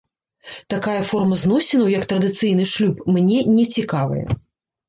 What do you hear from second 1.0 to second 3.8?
форма зносінаў, як традыцыйны шлюб, мне не